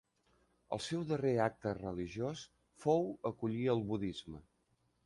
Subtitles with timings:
[0.77, 2.43] El seu darrer acte religiós
[2.87, 4.45] fou acollir el budisme.